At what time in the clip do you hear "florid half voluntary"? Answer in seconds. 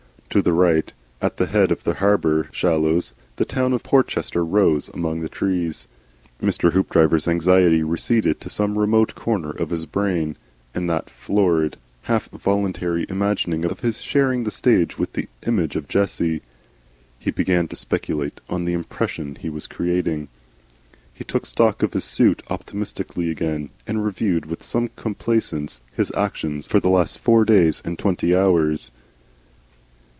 11.09-13.05